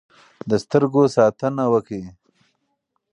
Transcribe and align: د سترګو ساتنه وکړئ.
د 0.49 0.51
سترګو 0.63 1.01
ساتنه 1.15 1.63
وکړئ. 1.73 2.03